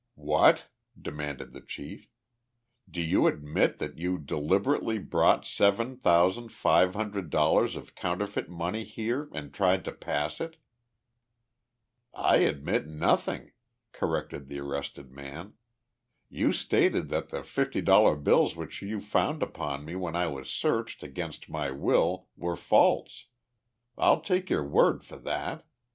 [0.15, 0.67] "What?"
[0.99, 2.09] demanded the chief.
[2.89, 8.83] "Do you admit that you deliberately brought seven thousand five hundred dollars of counterfeit money
[8.83, 10.57] here and tried to pass it?"
[12.15, 13.51] "I admit nothing,"
[13.91, 15.53] corrected the arrested man.
[16.29, 20.49] "You stated that the fifty dollar bills which you found upon me when I was
[20.49, 23.25] searched against my will were false.
[23.99, 25.63] I'll take your word for that.